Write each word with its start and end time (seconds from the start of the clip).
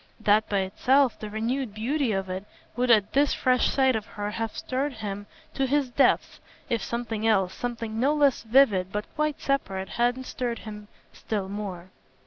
That 0.19 0.49
by 0.49 0.61
itself, 0.61 1.19
the 1.19 1.29
renewed 1.29 1.75
beauty 1.75 2.11
of 2.11 2.27
it, 2.27 2.45
would 2.75 2.89
at 2.89 3.13
this 3.13 3.35
fresh 3.35 3.69
sight 3.69 3.95
of 3.95 4.07
her 4.07 4.31
have 4.31 4.57
stirred 4.57 4.93
him 4.93 5.27
to 5.53 5.67
his 5.67 5.91
depths 5.91 6.39
if 6.71 6.81
something 6.83 7.27
else, 7.27 7.53
something 7.53 7.99
no 7.99 8.15
less 8.15 8.41
vivid 8.41 8.91
but 8.91 9.05
quite 9.13 9.39
separate, 9.39 9.89
hadn't 9.89 10.23
stirred 10.23 10.57
him 10.65 10.87
still 11.13 11.47
more. 11.47 11.91